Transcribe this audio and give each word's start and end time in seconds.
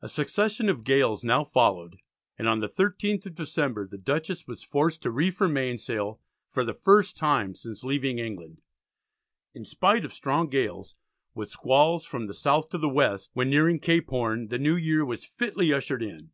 A 0.00 0.08
succession 0.08 0.68
of 0.68 0.82
gales 0.82 1.22
now 1.22 1.44
followed 1.44 1.98
and 2.36 2.48
on 2.48 2.58
the 2.58 2.68
13th 2.68 3.26
of 3.26 3.36
December 3.36 3.86
the 3.86 3.96
Dutchess 3.96 4.44
was 4.48 4.64
forced 4.64 5.02
to 5.02 5.10
reef 5.12 5.38
her 5.38 5.46
mainsail 5.46 6.20
for 6.48 6.64
the 6.64 6.74
first 6.74 7.16
time 7.16 7.54
since 7.54 7.84
leaving 7.84 8.18
England. 8.18 8.60
In 9.54 9.64
spite 9.64 10.04
of 10.04 10.12
"strong 10.12 10.48
gales, 10.48 10.96
with 11.32 11.48
squalls 11.48 12.04
from 12.04 12.26
the 12.26 12.34
south 12.34 12.70
to 12.70 12.78
the 12.78 12.88
west," 12.88 13.30
when 13.34 13.50
nearing 13.50 13.78
Cape 13.78 14.08
Horn, 14.10 14.48
the 14.48 14.58
new 14.58 14.74
year 14.74 15.04
was 15.04 15.24
fitly 15.24 15.72
ushered 15.72 16.02
in. 16.02 16.32